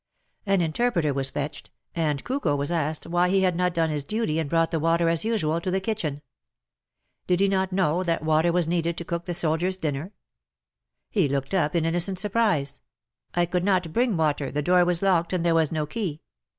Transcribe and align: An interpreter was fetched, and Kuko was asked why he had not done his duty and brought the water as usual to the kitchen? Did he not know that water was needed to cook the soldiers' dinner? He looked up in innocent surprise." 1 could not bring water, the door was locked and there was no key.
An 0.47 0.61
interpreter 0.61 1.13
was 1.13 1.29
fetched, 1.29 1.69
and 1.95 2.23
Kuko 2.23 2.55
was 2.57 2.71
asked 2.71 3.05
why 3.05 3.29
he 3.29 3.43
had 3.43 3.55
not 3.55 3.71
done 3.71 3.91
his 3.91 4.03
duty 4.03 4.39
and 4.39 4.49
brought 4.49 4.71
the 4.71 4.79
water 4.79 5.09
as 5.09 5.23
usual 5.23 5.61
to 5.61 5.69
the 5.69 5.79
kitchen? 5.79 6.23
Did 7.27 7.39
he 7.39 7.47
not 7.47 7.71
know 7.71 8.01
that 8.01 8.23
water 8.23 8.51
was 8.51 8.67
needed 8.67 8.97
to 8.97 9.05
cook 9.05 9.25
the 9.25 9.35
soldiers' 9.35 9.77
dinner? 9.77 10.11
He 11.11 11.29
looked 11.29 11.53
up 11.53 11.75
in 11.75 11.85
innocent 11.85 12.17
surprise." 12.17 12.79
1 13.35 13.45
could 13.45 13.63
not 13.63 13.93
bring 13.93 14.17
water, 14.17 14.49
the 14.51 14.63
door 14.63 14.83
was 14.85 15.03
locked 15.03 15.33
and 15.33 15.45
there 15.45 15.53
was 15.53 15.71
no 15.71 15.85
key. 15.85 16.23